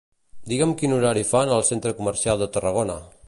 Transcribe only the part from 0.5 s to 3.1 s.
Digue'm quin horari fan al centre comercial de Tarragona.